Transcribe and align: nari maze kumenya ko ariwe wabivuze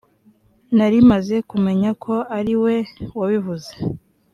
nari 0.77 0.97
maze 1.11 1.35
kumenya 1.49 1.89
ko 2.03 2.13
ariwe 2.37 2.75
wabivuze 3.19 3.71